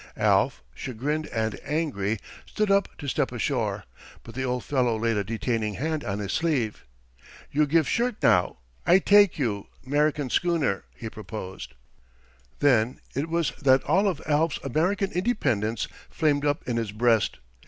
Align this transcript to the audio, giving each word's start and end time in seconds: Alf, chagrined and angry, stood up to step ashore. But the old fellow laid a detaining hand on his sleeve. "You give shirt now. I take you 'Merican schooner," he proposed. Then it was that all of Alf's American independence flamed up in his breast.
Alf, 0.17 0.63
chagrined 0.73 1.27
and 1.27 1.59
angry, 1.63 2.17
stood 2.47 2.71
up 2.71 2.87
to 2.97 3.07
step 3.07 3.31
ashore. 3.31 3.83
But 4.23 4.33
the 4.33 4.41
old 4.41 4.63
fellow 4.63 4.97
laid 4.97 5.15
a 5.15 5.23
detaining 5.23 5.75
hand 5.75 6.03
on 6.03 6.17
his 6.17 6.33
sleeve. 6.33 6.83
"You 7.51 7.67
give 7.67 7.87
shirt 7.87 8.15
now. 8.23 8.57
I 8.83 8.97
take 8.97 9.37
you 9.37 9.67
'Merican 9.85 10.31
schooner," 10.31 10.85
he 10.95 11.07
proposed. 11.07 11.75
Then 12.61 12.99
it 13.13 13.29
was 13.29 13.51
that 13.61 13.83
all 13.83 14.07
of 14.07 14.23
Alf's 14.25 14.57
American 14.63 15.11
independence 15.11 15.87
flamed 16.09 16.45
up 16.47 16.67
in 16.67 16.77
his 16.77 16.91
breast. 16.91 17.37